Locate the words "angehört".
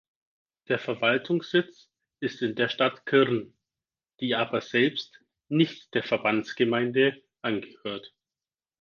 7.43-8.11